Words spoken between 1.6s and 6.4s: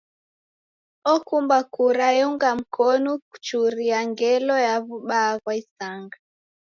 kura eunga mkonu kuchuria ngelo ya w'ubaa ghwa isanga.